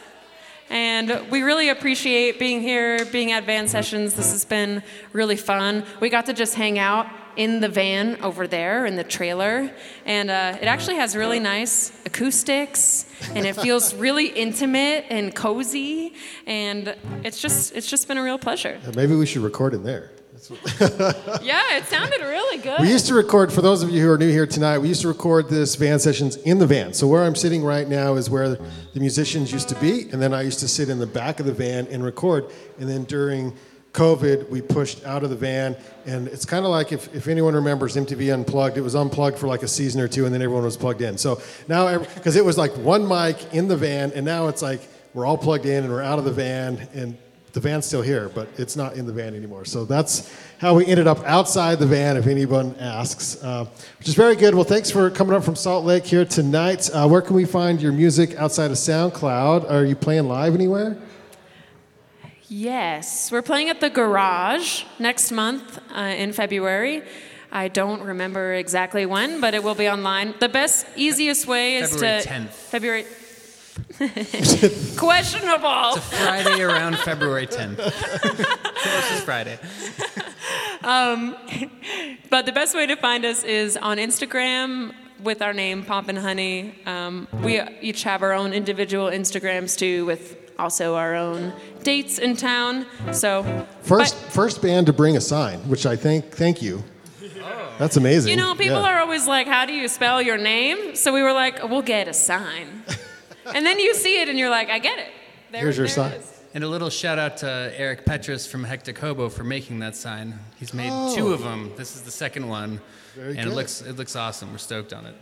And 0.69 1.31
we 1.31 1.43
really 1.43 1.69
appreciate 1.69 2.39
being 2.39 2.61
here, 2.61 3.05
being 3.07 3.33
at 3.33 3.45
Van 3.45 3.69
Sessions. 3.69 4.15
This 4.15 4.33
has 4.33 4.45
been 4.45 4.83
really 5.13 5.37
fun. 5.37 5.85
We 6.01 6.09
got 6.09 6.27
to 6.27 6.33
just 6.33 6.55
hang 6.55 6.79
out 6.79 7.07
in 7.37 7.61
the 7.61 7.69
van 7.69 8.21
over 8.23 8.47
there 8.47 8.87
in 8.87 8.97
the 8.97 9.05
trailer. 9.05 9.71
And 10.05 10.31
uh, 10.31 10.59
it 10.61 10.67
actually 10.67 10.97
has 10.97 11.15
really 11.15 11.39
nice 11.39 11.93
acoustics 12.07 13.07
and 13.35 13.47
it 13.47 13.55
feels 13.55 13.95
really 14.07 14.27
intimate 14.29 15.05
and 15.11 15.35
cozy. 15.35 16.15
And 16.47 16.97
it's 17.23 17.41
just, 17.41 17.77
it's 17.77 17.89
just 17.89 18.09
been 18.09 18.19
a 18.19 18.23
real 18.23 18.39
pleasure. 18.39 18.81
Maybe 18.95 19.15
we 19.15 19.27
should 19.27 19.43
record 19.43 19.75
in 19.75 19.85
there. 19.85 20.11
Yeah, 21.43 21.77
it 21.77 21.85
sounded 21.87 22.21
really 22.21 22.59
good. 22.59 22.81
We 22.81 22.89
used 22.89 23.07
to 23.07 23.15
record, 23.15 23.53
for 23.53 23.63
those 23.63 23.83
of 23.83 23.91
you 23.91 24.03
who 24.03 24.11
are 24.11 24.19
new 24.19 24.31
here 24.31 24.47
tonight, 24.47 24.79
we 24.79 24.89
used 24.89 25.03
to 25.03 25.09
record 25.09 25.49
this 25.49 25.75
van 25.77 25.99
sessions 25.99 26.37
in 26.37 26.59
the 26.59 26.67
van. 26.67 26.93
So 26.93 27.07
where 27.07 27.23
I'm 27.23 27.35
sitting 27.35 27.63
right 27.63 27.89
now 27.89 28.15
is 28.15 28.29
where 28.29 28.51
the 28.51 28.61
musicians 28.95 29.53
used 29.53 29.69
to 29.69 29.75
be, 29.77 30.09
and 30.11 30.21
then 30.21 30.35
I 30.35 30.43
used 30.43 30.61
to 30.61 30.69
sit 30.69 30.89
in 30.89 30.99
the 30.99 31.07
back 31.07 31.41
of 31.41 31.47
the 31.47 31.53
van 31.53 31.87
and 31.89 32.05
record. 32.05 32.47
And 32.79 32.89
then 32.89 33.05
during 33.05 33.57
COVID, 33.93 34.51
we 34.51 34.61
pushed 34.61 35.05
out 35.05 35.25
of 35.25 35.31
the 35.31 35.37
van, 35.37 35.77
and 36.05 36.29
it's 36.29 36.45
kind 36.45 36.65
of 36.65 36.71
like 36.71 36.93
if, 36.93 37.15
if 37.15 37.29
anyone 37.29 37.55
remembers 37.55 37.97
MTV 37.97 38.33
Unplugged, 38.33 38.77
it 38.77 38.83
was 38.83 38.95
unplugged 38.95 39.39
for 39.39 39.47
like 39.47 39.63
a 39.63 39.69
season 39.69 40.01
or 40.01 40.09
two, 40.09 40.27
and 40.27 40.35
then 40.35 40.43
everyone 40.43 40.65
was 40.65 40.77
plugged 40.77 41.01
in. 41.01 41.17
So 41.17 41.41
now, 41.67 41.99
because 41.99 42.37
it 42.37 42.45
was 42.45 42.59
like 42.59 42.77
one 42.77 43.09
mic 43.09 43.55
in 43.55 43.69
the 43.69 43.77
van, 43.77 44.13
and 44.15 44.27
now 44.27 44.49
it's 44.49 44.63
like 44.63 44.81
we're 45.15 45.25
all 45.25 45.39
plugged 45.39 45.65
in 45.65 45.85
and 45.85 45.93
we're 45.93 46.03
out 46.03 46.19
of 46.19 46.27
the 46.27 46.33
van, 46.33 46.89
and 46.93 47.17
the 47.57 47.61
van's 47.61 47.87
still 47.87 48.03
here, 48.03 48.29
but 48.29 48.49
it's 48.59 48.77
not 48.77 48.97
in 48.97 49.07
the 49.07 49.13
van 49.15 49.35
anymore. 49.35 49.65
So 49.65 49.87
that's 49.87 50.31
how 50.59 50.75
we 50.75 50.85
ended 50.85 51.07
up 51.07 51.25
outside 51.25 51.79
the 51.79 51.87
van, 51.87 52.19
if 52.19 52.27
anyone 52.27 52.77
asks, 52.79 53.43
uh, 53.43 53.65
which 53.99 54.09
is 54.09 54.15
very 54.15 54.37
good. 54.37 54.55
Well, 54.55 54.65
thanks 54.65 54.91
for 54.91 55.09
coming 55.11 55.35
up 55.35 55.43
from 55.43 55.57
Salt 55.57 55.87
Lake 55.87 56.05
here 56.05 56.27
tonight. 56.27 56.91
Uh, 56.93 57.09
where 57.09 57.23
can 57.23 57.35
we 57.35 57.47
find 57.47 57.81
your 57.81 57.93
music 57.93 58.35
outside 58.37 58.71
of 58.71 58.77
SoundCloud? 58.77 59.71
Are 59.71 59.87
you 59.87 59.97
playing 59.97 60.29
live 60.29 60.55
anywhere? 60.55 60.99
Yes, 62.49 63.33
we're 63.33 63.41
playing 63.41 63.71
at 63.71 63.81
the 63.81 63.89
Garage 63.89 64.85
next 64.99 65.33
month 65.33 65.81
uh, 65.97 66.01
in 66.01 66.35
February. 66.35 67.05
I 67.51 67.69
don't 67.69 68.03
remember 68.03 68.53
exactly 68.53 69.07
when, 69.07 69.41
but 69.41 69.55
it 69.55 69.65
will 69.65 69.75
be 69.75 69.89
online. 69.89 70.35
The 70.41 70.51
best, 70.51 70.87
easiest 70.95 71.47
way 71.47 71.77
is 71.77 71.93
February 71.93 72.23
to 72.23 72.29
10th. 72.29 72.49
February. 72.51 73.07
Questionable. 74.97 75.95
It's 75.95 75.97
a 75.97 76.01
Friday 76.01 76.63
around 76.63 76.99
February 76.99 77.47
10th. 77.47 77.77
this 77.77 79.13
is 79.13 79.21
Friday. 79.25 79.59
But 80.83 82.45
the 82.47 82.53
best 82.53 82.75
way 82.75 82.87
to 82.87 82.97
find 82.97 83.25
us 83.25 83.43
is 83.45 83.77
on 83.77 83.97
Instagram 83.99 84.93
with 85.23 85.41
our 85.43 85.53
name, 85.55 85.83
Pompe 85.85 86.11
and 86.11 86.19
Honey. 86.19 86.75
Um, 86.85 87.27
we 87.43 87.61
each 87.81 88.03
have 88.03 88.23
our 88.23 88.33
own 88.33 88.53
individual 88.53 89.07
Instagrams 89.09 89.79
too, 89.79 90.05
with 90.05 90.37
also 90.59 90.95
our 90.95 91.15
own 91.15 91.53
dates 91.83 92.19
in 92.19 92.37
town. 92.37 92.85
So 93.13 93.67
First, 93.83 94.15
but- 94.23 94.33
first 94.33 94.61
band 94.63 94.87
to 94.87 94.93
bring 94.93 95.17
a 95.17 95.21
sign, 95.21 95.61
which 95.69 95.87
I 95.87 95.97
think, 95.97 96.33
thank 96.33 96.61
you. 96.61 96.83
That's 97.79 97.97
amazing. 97.99 98.31
You 98.31 98.37
know, 98.37 98.55
people 98.55 98.81
Yeah. 98.81 98.95
are 98.95 99.01
always 99.01 99.27
like, 99.27 99.47
"How 99.47 99.67
do 99.67 99.73
you 99.75 99.87
spell 99.89 100.23
your 100.23 100.39
name?" 100.39 100.97
So 100.97 101.13
we 101.13 101.21
were 101.23 101.35
like, 101.35 101.63
"We'll 101.69 101.83
get 101.83 102.09
a 102.09 102.15
sign," 102.15 102.85
and 103.55 103.65
then 103.67 103.79
you 103.79 103.95
see 103.95 104.21
it 104.21 104.29
and 104.29 104.39
you're 104.39 104.51
like, 104.51 104.69
"I 104.71 104.79
get 104.79 104.99
it." 104.99 105.09
There, 105.53 105.61
Here's 105.63 105.77
your 105.77 105.87
there 105.87 105.95
sign. 105.95 106.13
it 106.13 106.21
is. 106.21 106.33
And 106.55 106.65
a 106.65 106.69
little 106.69 106.89
shout 106.91 107.19
out 107.19 107.37
to 107.39 107.73
Eric 107.77 108.07
Petrus 108.07 108.47
from 108.47 108.65
Hectic 108.65 108.99
Hobo 108.99 109.29
for 109.29 109.45
making 109.45 109.81
that 109.81 109.95
sign. 109.95 110.39
He's 110.59 110.73
made 110.73 110.91
two 111.15 111.33
of 111.33 111.43
them. 111.43 111.71
This 111.77 111.95
is 111.97 112.03
the 112.03 112.11
second 112.11 112.49
one, 112.49 112.81
Oh. 112.83 113.21
Very 113.21 113.29
and 113.37 113.45
good. 113.45 113.53
it 113.53 113.55
looks 113.55 113.83
it 113.83 113.97
looks 113.97 114.17
awesome. 114.17 114.53
We're 114.53 114.59
stoked 114.59 114.93
on 114.93 115.05
it. 115.07 115.15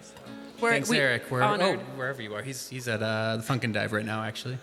We're, 0.61 0.71
Thanks, 0.71 0.89
we- 0.89 0.99
Eric. 0.99 1.25
We're, 1.31 1.43
oh, 1.43 1.77
wherever 1.97 2.23
you 2.23 2.35
are. 2.35 2.43
He's 2.43 2.69
he's 2.69 2.87
at 2.89 3.03
uh, 3.03 3.37
the 3.39 3.43
Funkin' 3.43 3.73
Dive 3.73 3.93
right 3.93 4.05
now, 4.07 4.23
actually. 4.23 4.59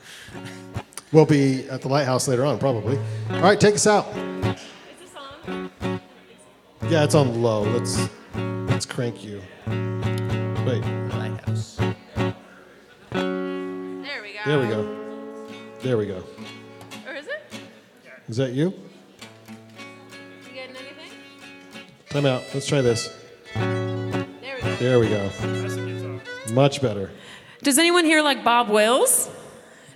We'll 1.11 1.25
be 1.25 1.67
at 1.69 1.81
the 1.81 1.89
lighthouse 1.89 2.27
later 2.29 2.45
on, 2.45 2.57
probably. 2.57 2.97
All 3.31 3.41
right, 3.41 3.59
take 3.59 3.75
us 3.75 3.85
out. 3.85 4.07
It's 4.15 4.61
a 5.05 5.45
song. 5.45 5.69
Yeah, 6.89 7.03
it's 7.03 7.15
on 7.15 7.41
low. 7.41 7.63
Let's 7.63 7.99
let's 8.69 8.85
crank 8.85 9.21
you. 9.23 9.41
Wait, 9.67 10.81
Lighthouse. 11.13 11.77
There 14.43 14.59
we 14.59 14.67
go. 14.67 14.83
there 15.81 15.97
we 15.97 16.07
go. 16.07 16.13
There 16.15 16.23
we 16.23 16.23
go. 16.23 16.23
Or 17.07 17.13
is 17.13 17.27
it? 17.27 17.43
Is 18.27 18.37
that 18.37 18.53
you? 18.53 18.73
You 20.47 20.53
getting 20.53 20.75
anything? 20.75 21.11
Time 22.09 22.25
out. 22.25 22.43
Let's 22.51 22.65
try 22.65 22.81
this. 22.81 23.15
There 23.53 24.25
we 24.55 24.61
go. 24.61 24.75
There 24.77 24.99
we 24.99 25.09
go. 25.09 26.21
Much 26.53 26.81
better. 26.81 27.11
Does 27.61 27.77
anyone 27.77 28.03
here 28.03 28.23
like 28.23 28.43
Bob 28.43 28.69
Wills? 28.69 29.29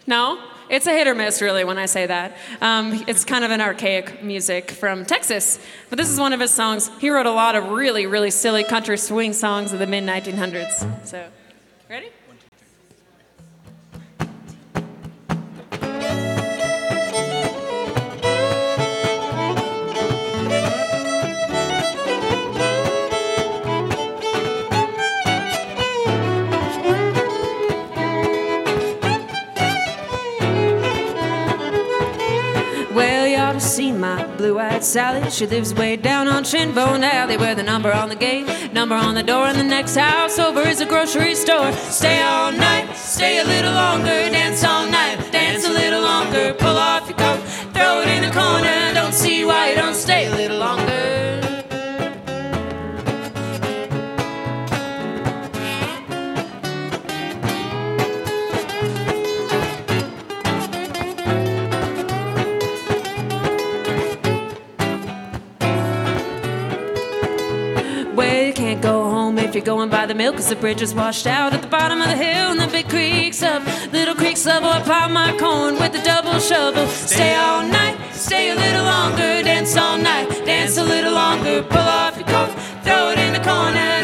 No? 0.05 0.39
It's 0.69 0.85
a 0.85 0.91
hit 0.91 1.07
or 1.07 1.15
miss, 1.15 1.41
really, 1.41 1.63
when 1.63 1.79
I 1.79 1.87
say 1.87 2.05
that. 2.05 2.37
Um, 2.61 3.03
it's 3.07 3.25
kind 3.25 3.45
of 3.45 3.49
an 3.49 3.61
archaic 3.61 4.23
music 4.23 4.69
from 4.69 5.05
Texas, 5.05 5.59
but 5.89 5.97
this 5.97 6.09
is 6.09 6.19
one 6.19 6.33
of 6.33 6.39
his 6.39 6.51
songs. 6.51 6.91
He 6.99 7.09
wrote 7.09 7.25
a 7.25 7.31
lot 7.31 7.55
of 7.55 7.69
really, 7.69 8.05
really 8.05 8.31
silly 8.31 8.63
country 8.63 8.97
swing 8.97 9.33
songs 9.33 9.73
of 9.73 9.79
the 9.79 9.87
mid 9.87 10.03
1900s. 10.03 11.05
So, 11.07 11.27
ready? 11.89 12.09
Ought 33.45 33.51
to 33.51 33.59
see 33.59 33.91
my 33.91 34.25
blue-eyed 34.37 34.83
Sally. 34.83 35.29
She 35.29 35.45
lives 35.45 35.71
way 35.71 35.97
down 35.97 36.27
on 36.27 36.43
Shinbone 36.43 37.03
Alley, 37.03 37.37
where 37.37 37.53
the 37.53 37.61
number 37.61 37.93
on 37.93 38.09
the 38.09 38.15
gate, 38.15 38.73
number 38.73 38.95
on 38.95 39.13
the 39.13 39.21
door, 39.21 39.45
and 39.45 39.55
the 39.55 39.63
next 39.63 39.95
house 39.95 40.39
over 40.39 40.61
is 40.61 40.81
a 40.81 40.85
grocery 40.87 41.35
store. 41.35 41.71
Stay 41.73 42.23
all 42.23 42.51
night, 42.51 42.95
stay 42.95 43.37
a 43.37 43.43
little 43.43 43.71
longer, 43.71 44.07
dance 44.07 44.63
all 44.63 44.87
night, 44.87 45.31
dance 45.31 45.63
a 45.63 45.69
little 45.69 46.01
longer. 46.01 46.55
Pull 46.55 46.75
off 46.75 47.07
your 47.07 47.19
coat, 47.19 47.39
throw 47.71 48.01
it 48.01 48.07
in 48.07 48.23
the 48.23 48.31
corner. 48.31 48.93
Don't 48.95 49.13
see 49.13 49.45
why 49.45 49.69
you 49.69 49.75
don't 49.75 49.93
stay 49.93 50.25
a 50.25 50.35
little 50.35 50.54
you're 69.55 69.63
going 69.63 69.89
by 69.89 70.05
the 70.05 70.13
mill, 70.13 70.33
cause 70.33 70.49
the 70.49 70.55
bridge 70.55 70.81
is 70.81 70.93
washed 70.93 71.25
out 71.25 71.53
at 71.53 71.61
the 71.61 71.67
bottom 71.67 72.01
of 72.01 72.07
the 72.07 72.15
hill, 72.15 72.51
and 72.51 72.59
the 72.59 72.67
big 72.67 72.89
creek's 72.89 73.41
up, 73.41 73.63
little 73.93 74.13
creek's 74.13 74.45
level. 74.45 74.69
I 74.69 74.81
plow 74.81 75.07
my 75.07 75.35
corn 75.37 75.75
with 75.75 75.95
a 75.95 76.03
double 76.03 76.39
shovel. 76.39 76.85
Stay 76.87 77.35
all 77.35 77.63
night, 77.65 77.97
stay 78.13 78.51
a 78.51 78.55
little 78.55 78.83
longer, 78.83 79.43
dance 79.43 79.77
all 79.77 79.97
night, 79.97 80.27
dance 80.45 80.77
a 80.77 80.83
little 80.83 81.13
longer. 81.13 81.63
Pull 81.63 81.79
off 81.79 82.17
your 82.17 82.27
coat, 82.27 82.51
throw 82.83 83.11
it 83.11 83.19
in 83.19 83.31
the 83.31 83.39
corner. 83.39 83.94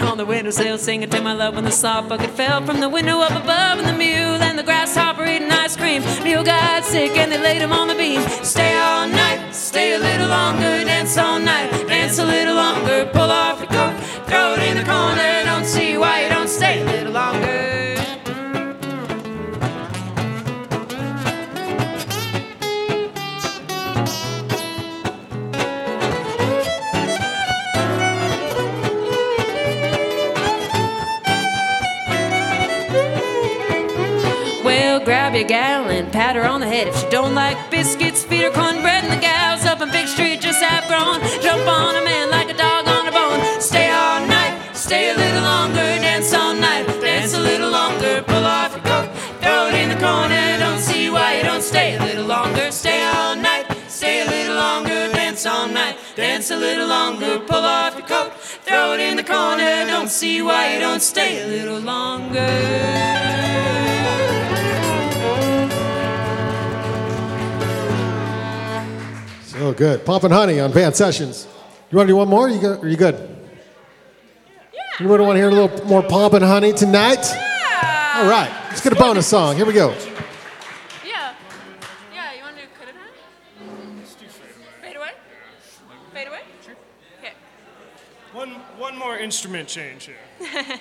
On 0.00 0.18
the 0.18 0.24
windowsill, 0.24 0.78
singing 0.78 1.10
to 1.10 1.20
my 1.20 1.32
love 1.32 1.54
when 1.54 1.64
the 1.64 1.70
salt 1.70 2.08
bucket 2.08 2.30
fell 2.30 2.64
from 2.64 2.80
the 2.80 2.88
window 2.88 3.18
up 3.20 3.32
above, 3.32 3.78
and 3.78 3.86
the 3.86 3.92
mule 3.92 4.42
and 4.42 4.58
the 4.58 4.62
grasshopper 4.62 5.24
eating 5.24 5.50
ice 5.50 5.76
cream. 5.76 6.02
Mule 6.22 6.44
got 6.44 6.84
sick 6.84 7.16
and 7.16 7.30
they 7.30 7.38
laid 7.38 7.62
him 7.62 7.72
on 7.72 7.88
the 7.88 7.94
beam. 7.94 8.20
Stay 8.42 8.76
all 8.78 9.08
night, 9.08 9.52
stay 9.52 9.94
a 9.94 9.98
little 9.98 10.28
longer, 10.28 10.73
pat 36.24 36.36
her 36.36 36.46
on 36.48 36.60
the 36.60 36.66
head. 36.66 36.88
If 36.88 36.96
she 36.98 37.06
don't 37.10 37.34
like 37.34 37.58
biscuits, 37.70 38.24
feed 38.24 38.44
her 38.44 38.50
cornbread. 38.50 39.04
And 39.04 39.12
the 39.12 39.20
gals 39.20 39.66
up 39.66 39.82
on 39.82 39.90
Big 39.90 40.08
Street 40.08 40.40
just 40.40 40.62
have 40.62 40.84
grown. 40.88 41.20
Jump 41.44 41.66
on 41.68 41.96
a 42.00 42.04
man 42.10 42.30
like 42.30 42.48
a 42.48 42.56
dog 42.56 42.88
on 42.88 43.04
a 43.06 43.12
bone. 43.12 43.40
Stay 43.60 43.90
all 43.90 44.20
night, 44.26 44.54
stay 44.72 45.10
a 45.12 45.16
little 45.22 45.42
longer. 45.42 45.86
Dance 46.06 46.32
all 46.32 46.54
night, 46.54 46.86
dance 47.02 47.34
a 47.34 47.40
little 47.40 47.70
longer. 47.70 48.22
Pull 48.22 48.46
off 48.58 48.72
your 48.72 48.84
coat, 48.90 49.08
throw 49.42 49.68
it 49.68 49.74
in 49.82 49.88
the 49.94 50.00
corner. 50.08 50.44
Don't 50.64 50.80
see 50.80 51.10
why 51.10 51.36
you 51.36 51.42
don't 51.42 51.66
stay 51.72 51.96
a 51.96 52.00
little 52.08 52.28
longer. 52.36 52.70
Stay 52.70 53.00
all 53.14 53.36
night, 53.36 53.66
stay 53.88 54.22
a 54.24 54.26
little 54.34 54.56
longer. 54.56 55.00
Dance 55.12 55.44
all 55.44 55.68
night, 55.68 55.96
dance 56.16 56.50
a 56.50 56.56
little 56.56 56.88
longer. 56.88 57.38
Pull 57.50 57.64
off 57.78 57.98
your 57.98 58.08
coat, 58.14 58.32
throw 58.66 58.94
it 58.94 59.00
in 59.00 59.16
the 59.20 59.26
corner. 59.36 59.72
Don't 59.94 60.08
see 60.08 60.40
why 60.40 60.72
you 60.72 60.80
don't 60.80 61.02
stay 61.02 61.32
a 61.44 61.46
little 61.46 61.80
longer. 61.80 62.52
Oh, 69.64 69.72
good. 69.72 70.04
Pop 70.04 70.20
Honey 70.20 70.60
on 70.60 70.72
Van 70.72 70.92
Sessions. 70.92 71.48
You 71.90 71.96
want 71.96 72.06
to 72.06 72.12
do 72.12 72.16
one 72.16 72.28
more? 72.28 72.50
You 72.50 72.60
go, 72.60 72.78
are 72.80 72.86
you 72.86 72.98
good? 72.98 73.14
Yeah. 74.74 74.82
You 75.00 75.08
want 75.08 75.22
to 75.22 75.36
hear 75.36 75.48
a 75.48 75.52
little 75.52 75.86
more 75.86 76.02
Pop 76.02 76.32
Honey 76.32 76.74
tonight? 76.74 77.26
Yeah. 77.32 78.12
All 78.16 78.28
right. 78.28 78.50
Let's 78.68 78.82
get 78.82 78.92
a 78.92 78.96
bonus 78.96 79.26
song. 79.26 79.56
Here 79.56 79.64
we 79.64 79.72
go. 79.72 79.96
Yeah. 81.02 81.34
Yeah. 82.12 82.34
You 82.34 82.42
want 82.42 82.56
to 82.56 82.62
do 82.62 82.68
Could 82.78 82.90
It 82.90 82.94
Have? 82.94 83.10
Fade 84.82 84.96
Away. 84.96 85.12
Fade 86.12 86.28
Away. 86.28 86.40
Sure. 86.62 86.74
Okay. 87.20 87.32
One 88.34 88.50
one 88.76 88.98
more 88.98 89.16
instrument 89.16 89.66
change 89.66 90.04
here. 90.04 90.18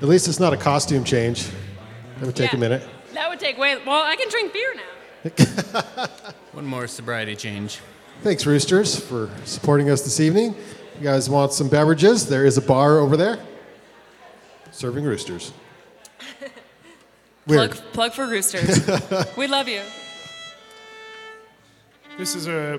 At 0.00 0.08
least 0.08 0.26
it's 0.26 0.40
not 0.40 0.54
a 0.54 0.56
costume 0.56 1.04
change. 1.04 1.50
That 2.18 2.24
would 2.24 2.34
take 2.34 2.52
yeah. 2.52 2.56
a 2.56 2.60
minute. 2.60 2.88
That 3.12 3.28
would 3.28 3.40
take 3.40 3.58
way. 3.58 3.76
Well, 3.84 4.02
I 4.02 4.16
can 4.16 4.30
drink 4.30 4.54
beer 4.54 4.74
now. 4.74 4.97
One 6.52 6.66
more 6.66 6.86
sobriety 6.86 7.36
change. 7.36 7.80
Thanks, 8.22 8.46
Roosters, 8.46 8.98
for 8.98 9.30
supporting 9.44 9.90
us 9.90 10.02
this 10.02 10.20
evening. 10.20 10.54
You 10.98 11.04
guys 11.04 11.28
want 11.30 11.52
some 11.52 11.68
beverages? 11.68 12.28
There 12.28 12.44
is 12.44 12.56
a 12.56 12.62
bar 12.62 12.98
over 12.98 13.16
there 13.16 13.38
serving 14.70 15.04
Roosters. 15.04 15.52
Weird. 17.46 17.72
Plug, 17.72 17.92
plug 17.92 18.12
for 18.12 18.26
roosters. 18.26 18.86
we 19.36 19.46
love 19.46 19.68
you. 19.68 19.80
This 22.18 22.34
is 22.34 22.46
a 22.46 22.78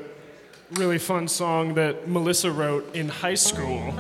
really 0.72 1.00
fun 1.00 1.28
song 1.28 1.74
that 1.74 2.08
Melissa 2.08 2.52
wrote 2.52 2.96
in 2.96 3.10
high 3.10 3.34
school, 3.34 3.94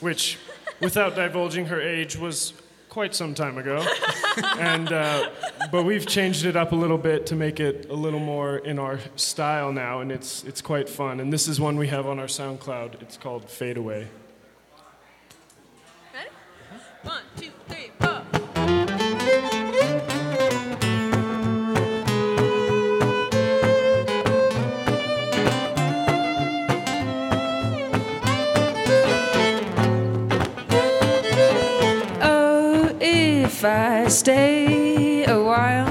which, 0.00 0.38
without 0.80 1.16
divulging 1.16 1.66
her 1.66 1.80
age, 1.80 2.16
was 2.16 2.52
quite 2.88 3.14
some 3.14 3.34
time 3.34 3.58
ago. 3.58 3.84
and 4.58 4.92
uh, 4.92 5.30
but 5.70 5.84
we've 5.84 6.06
changed 6.06 6.44
it 6.44 6.56
up 6.56 6.72
a 6.72 6.76
little 6.76 6.98
bit 6.98 7.26
to 7.26 7.36
make 7.36 7.60
it 7.60 7.88
a 7.90 7.94
little 7.94 8.20
more 8.20 8.58
in 8.58 8.78
our 8.78 8.98
style 9.16 9.72
now, 9.72 10.00
and 10.00 10.10
it's 10.10 10.44
it's 10.44 10.60
quite 10.60 10.88
fun. 10.88 11.20
And 11.20 11.32
this 11.32 11.48
is 11.48 11.60
one 11.60 11.76
we 11.76 11.88
have 11.88 12.06
on 12.06 12.18
our 12.18 12.26
SoundCloud. 12.26 13.02
It's 13.02 13.16
called 13.16 13.48
Fade 13.50 13.76
Away. 13.76 14.08
Ready? 16.14 16.30
One, 17.02 17.22
two, 17.36 17.50
if 33.58 33.64
I 33.64 34.06
stay 34.06 35.24
a 35.24 35.42
while, 35.42 35.90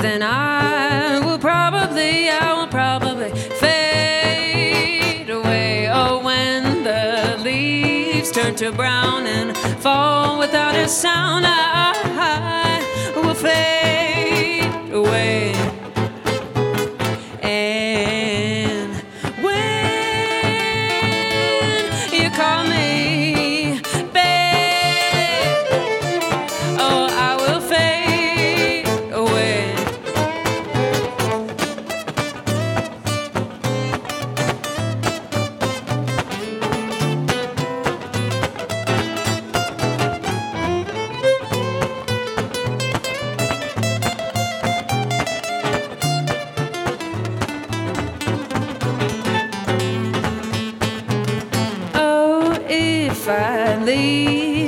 then 0.00 0.22
I 0.22 1.18
will 1.18 1.40
probably, 1.40 2.30
I 2.30 2.52
will 2.54 2.68
probably 2.68 3.32
fade 3.58 5.28
away. 5.28 5.88
Oh, 5.90 6.22
when 6.22 6.84
the 6.84 7.36
leaves 7.42 8.30
turn 8.30 8.54
to 8.56 8.70
brown 8.70 9.26
and 9.26 9.56
fall 9.82 10.38
without 10.38 10.76
a 10.76 10.86
sound, 10.86 11.46
I 11.48 13.12
will 13.16 13.34
fade 13.34 14.09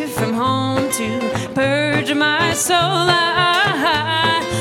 from 0.09 0.33
home 0.35 0.91
to 0.91 1.51
purge 1.55 2.13
my 2.15 2.53
soul, 2.55 2.77
I 2.79 4.52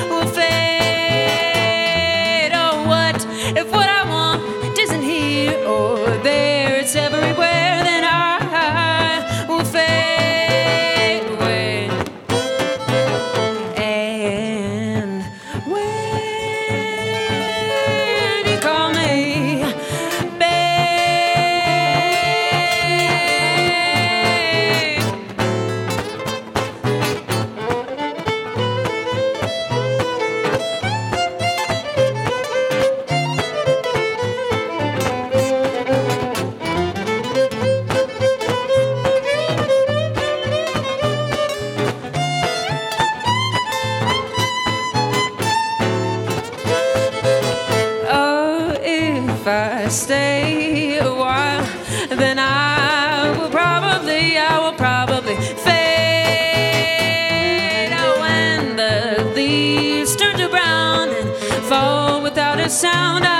sound, 62.81 63.30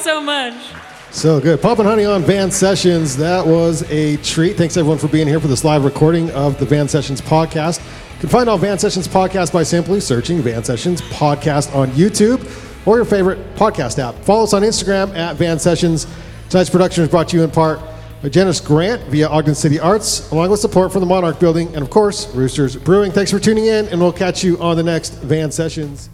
so 0.00 0.20
much. 0.20 0.54
So 1.10 1.40
good. 1.40 1.60
Pump 1.60 1.78
and 1.80 1.88
Honey 1.88 2.04
on 2.04 2.22
Van 2.22 2.50
Sessions. 2.50 3.16
That 3.16 3.46
was 3.46 3.82
a 3.90 4.16
treat. 4.18 4.56
Thanks 4.56 4.76
everyone 4.76 4.98
for 4.98 5.08
being 5.08 5.26
here 5.26 5.40
for 5.40 5.48
this 5.48 5.64
live 5.64 5.84
recording 5.84 6.30
of 6.30 6.58
the 6.58 6.64
Van 6.64 6.88
Sessions 6.88 7.20
podcast. 7.20 7.80
You 8.14 8.20
can 8.20 8.28
find 8.28 8.48
all 8.48 8.56
Van 8.56 8.78
Sessions 8.78 9.06
podcast 9.06 9.52
by 9.52 9.62
simply 9.62 10.00
searching 10.00 10.40
Van 10.40 10.64
Sessions 10.64 11.02
podcast 11.02 11.74
on 11.74 11.90
YouTube 11.90 12.40
or 12.86 12.96
your 12.96 13.04
favorite 13.04 13.54
podcast 13.56 13.98
app. 13.98 14.14
Follow 14.24 14.44
us 14.44 14.54
on 14.54 14.62
Instagram 14.62 15.14
at 15.14 15.36
Van 15.36 15.58
Sessions. 15.58 16.06
Tonight's 16.48 16.70
production 16.70 17.02
is 17.02 17.10
brought 17.10 17.28
to 17.28 17.36
you 17.36 17.42
in 17.42 17.50
part 17.50 17.80
by 18.22 18.28
generous 18.28 18.60
grant 18.60 19.02
via 19.08 19.28
Ogden 19.28 19.54
City 19.54 19.80
Arts, 19.80 20.30
along 20.30 20.50
with 20.50 20.60
support 20.60 20.92
from 20.92 21.00
the 21.00 21.06
Monarch 21.06 21.38
Building 21.40 21.68
and, 21.74 21.82
of 21.82 21.90
course, 21.90 22.32
Roosters 22.34 22.76
Brewing. 22.76 23.12
Thanks 23.12 23.30
for 23.30 23.38
tuning 23.38 23.66
in, 23.66 23.86
and 23.88 24.00
we'll 24.00 24.12
catch 24.12 24.44
you 24.44 24.58
on 24.60 24.76
the 24.76 24.82
next 24.82 25.14
Van 25.22 25.50
Sessions. 25.50 26.08